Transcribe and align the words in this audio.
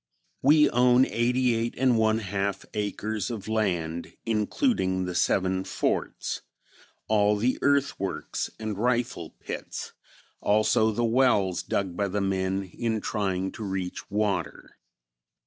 We 0.41 0.67
own 0.71 1.05
eighty 1.05 1.53
eight 1.53 1.75
and 1.77 1.95
one 1.95 2.17
half 2.17 2.65
acres 2.73 3.29
of 3.29 3.47
land, 3.47 4.13
including 4.25 5.05
the 5.05 5.13
seven 5.13 5.63
forts; 5.63 6.41
all 7.07 7.35
the 7.35 7.59
earthworks 7.61 8.49
and 8.59 8.79
rifle 8.79 9.29
pits; 9.39 9.93
also 10.41 10.89
the 10.89 11.05
wells 11.05 11.61
dug 11.61 11.95
by 11.95 12.07
the 12.07 12.19
men 12.19 12.63
in 12.63 12.99
trying 12.99 13.51
to 13.51 13.63
reach 13.63 14.09
water. 14.09 14.75